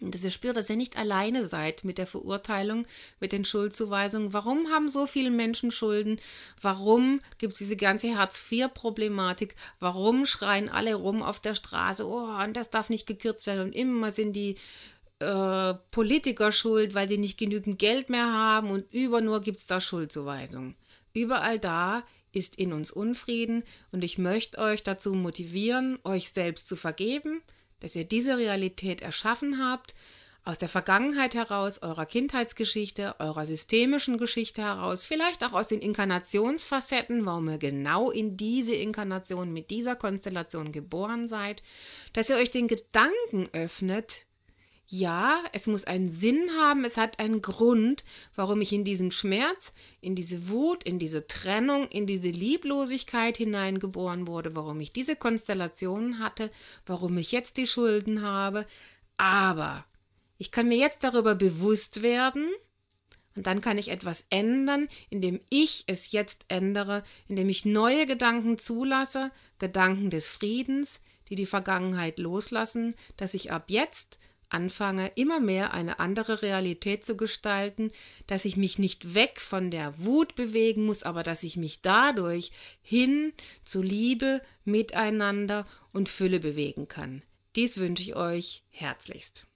dass 0.00 0.24
ihr 0.24 0.30
spürt, 0.30 0.56
dass 0.56 0.70
ihr 0.70 0.76
nicht 0.76 0.96
alleine 0.98 1.46
seid 1.46 1.84
mit 1.84 1.98
der 1.98 2.06
Verurteilung, 2.06 2.86
mit 3.20 3.32
den 3.32 3.44
Schuldzuweisungen. 3.44 4.32
Warum 4.32 4.70
haben 4.70 4.88
so 4.88 5.06
viele 5.06 5.30
Menschen 5.30 5.70
Schulden? 5.70 6.20
Warum 6.60 7.20
gibt 7.38 7.52
es 7.52 7.58
diese 7.58 7.76
ganze 7.76 8.16
Hartz-IV-Problematik? 8.16 9.54
Warum 9.80 10.26
schreien 10.26 10.68
alle 10.68 10.94
rum 10.94 11.22
auf 11.22 11.40
der 11.40 11.54
Straße, 11.54 12.06
oh, 12.06 12.28
und 12.42 12.56
das 12.56 12.70
darf 12.70 12.90
nicht 12.90 13.06
gekürzt 13.06 13.46
werden? 13.46 13.66
Und 13.66 13.74
immer 13.74 14.10
sind 14.10 14.34
die 14.34 14.56
äh, 15.20 15.74
Politiker 15.90 16.52
schuld, 16.52 16.94
weil 16.94 17.08
sie 17.08 17.18
nicht 17.18 17.38
genügend 17.38 17.78
Geld 17.78 18.10
mehr 18.10 18.32
haben 18.32 18.70
und 18.70 18.92
über 18.92 19.20
nur 19.20 19.40
gibt 19.40 19.58
es 19.58 19.66
da 19.66 19.80
Schuldzuweisungen. 19.80 20.74
Überall 21.12 21.58
da 21.58 22.04
ist 22.32 22.56
in 22.56 22.72
uns 22.72 22.90
Unfrieden 22.90 23.62
und 23.92 24.02
ich 24.02 24.18
möchte 24.18 24.58
euch 24.58 24.82
dazu 24.82 25.14
motivieren, 25.14 25.98
euch 26.02 26.30
selbst 26.30 26.66
zu 26.66 26.74
vergeben, 26.74 27.42
dass 27.84 27.96
ihr 27.96 28.04
diese 28.04 28.38
Realität 28.38 29.02
erschaffen 29.02 29.62
habt, 29.62 29.94
aus 30.42 30.56
der 30.56 30.70
Vergangenheit 30.70 31.34
heraus, 31.34 31.82
eurer 31.82 32.06
Kindheitsgeschichte, 32.06 33.14
eurer 33.18 33.44
systemischen 33.44 34.16
Geschichte 34.16 34.62
heraus, 34.62 35.04
vielleicht 35.04 35.44
auch 35.44 35.52
aus 35.52 35.68
den 35.68 35.80
Inkarnationsfacetten, 35.80 37.26
warum 37.26 37.50
ihr 37.50 37.58
genau 37.58 38.10
in 38.10 38.38
diese 38.38 38.74
Inkarnation 38.74 39.52
mit 39.52 39.68
dieser 39.68 39.96
Konstellation 39.96 40.72
geboren 40.72 41.28
seid, 41.28 41.62
dass 42.14 42.30
ihr 42.30 42.36
euch 42.36 42.50
den 42.50 42.68
Gedanken 42.68 43.50
öffnet, 43.52 44.24
ja, 44.86 45.42
es 45.52 45.66
muss 45.66 45.84
einen 45.84 46.10
Sinn 46.10 46.50
haben, 46.60 46.84
es 46.84 46.96
hat 46.96 47.18
einen 47.18 47.42
Grund, 47.42 48.04
warum 48.36 48.60
ich 48.60 48.72
in 48.72 48.84
diesen 48.84 49.10
Schmerz, 49.10 49.72
in 50.00 50.14
diese 50.14 50.48
Wut, 50.48 50.84
in 50.84 50.98
diese 50.98 51.26
Trennung, 51.26 51.88
in 51.88 52.06
diese 52.06 52.28
Lieblosigkeit 52.28 53.36
hineingeboren 53.36 54.26
wurde, 54.26 54.54
warum 54.54 54.80
ich 54.80 54.92
diese 54.92 55.16
Konstellationen 55.16 56.18
hatte, 56.18 56.50
warum 56.86 57.16
ich 57.16 57.32
jetzt 57.32 57.56
die 57.56 57.66
Schulden 57.66 58.22
habe. 58.22 58.66
Aber 59.16 59.84
ich 60.38 60.50
kann 60.50 60.68
mir 60.68 60.78
jetzt 60.78 61.02
darüber 61.02 61.34
bewusst 61.34 62.02
werden, 62.02 62.50
und 63.36 63.48
dann 63.48 63.60
kann 63.60 63.78
ich 63.78 63.90
etwas 63.90 64.26
ändern, 64.30 64.88
indem 65.10 65.40
ich 65.50 65.84
es 65.88 66.12
jetzt 66.12 66.44
ändere, 66.48 67.02
indem 67.26 67.48
ich 67.48 67.64
neue 67.64 68.06
Gedanken 68.06 68.58
zulasse, 68.58 69.32
Gedanken 69.58 70.10
des 70.10 70.28
Friedens, 70.28 71.00
die 71.28 71.34
die 71.34 71.46
Vergangenheit 71.46 72.18
loslassen, 72.18 72.94
dass 73.16 73.34
ich 73.34 73.50
ab 73.50 73.64
jetzt 73.68 74.20
anfange, 74.54 75.10
immer 75.16 75.40
mehr 75.40 75.74
eine 75.74 75.98
andere 75.98 76.40
Realität 76.40 77.04
zu 77.04 77.16
gestalten, 77.16 77.88
dass 78.26 78.46
ich 78.46 78.56
mich 78.56 78.78
nicht 78.78 79.14
weg 79.14 79.40
von 79.40 79.70
der 79.70 79.98
Wut 79.98 80.34
bewegen 80.34 80.86
muss, 80.86 81.02
aber 81.02 81.22
dass 81.22 81.42
ich 81.42 81.58
mich 81.58 81.82
dadurch 81.82 82.52
hin 82.80 83.34
zu 83.64 83.82
Liebe, 83.82 84.40
Miteinander 84.64 85.66
und 85.92 86.08
Fülle 86.08 86.40
bewegen 86.40 86.88
kann. 86.88 87.22
Dies 87.56 87.76
wünsche 87.76 88.02
ich 88.02 88.16
euch 88.16 88.62
herzlichst. 88.70 89.46